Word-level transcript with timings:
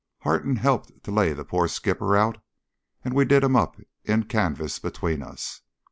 Harton 0.21 0.55
helped 0.55 1.03
to 1.03 1.11
lay 1.11 1.31
the 1.31 1.45
poor 1.45 1.67
skipper 1.67 2.17
out, 2.17 2.39
and 3.05 3.13
we 3.13 3.23
did 3.23 3.43
him 3.43 3.55
up 3.55 3.79
in 4.03 4.23
canvas 4.23 4.79
between 4.79 5.21
us. 5.21 5.61